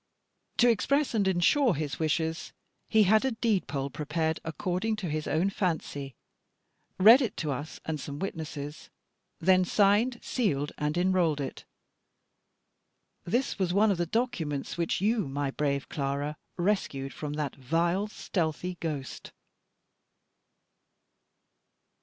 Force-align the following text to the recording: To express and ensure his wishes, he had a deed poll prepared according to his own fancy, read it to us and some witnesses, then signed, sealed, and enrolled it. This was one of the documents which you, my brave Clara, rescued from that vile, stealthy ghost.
To 0.57 0.67
express 0.67 1.13
and 1.13 1.27
ensure 1.27 1.75
his 1.75 1.99
wishes, 1.99 2.53
he 2.89 3.03
had 3.03 3.23
a 3.23 3.33
deed 3.33 3.67
poll 3.67 3.91
prepared 3.91 4.39
according 4.43 4.95
to 4.95 5.09
his 5.09 5.27
own 5.27 5.51
fancy, 5.51 6.15
read 6.97 7.21
it 7.21 7.37
to 7.37 7.51
us 7.51 7.79
and 7.85 7.99
some 7.99 8.17
witnesses, 8.17 8.89
then 9.39 9.63
signed, 9.63 10.17
sealed, 10.23 10.71
and 10.79 10.97
enrolled 10.97 11.39
it. 11.39 11.65
This 13.25 13.59
was 13.59 13.75
one 13.75 13.91
of 13.91 13.99
the 13.99 14.07
documents 14.07 14.75
which 14.75 15.01
you, 15.01 15.27
my 15.27 15.51
brave 15.51 15.87
Clara, 15.87 16.35
rescued 16.57 17.13
from 17.13 17.33
that 17.33 17.55
vile, 17.55 18.07
stealthy 18.07 18.77
ghost. 18.79 19.31